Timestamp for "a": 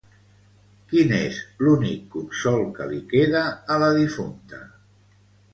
3.77-3.81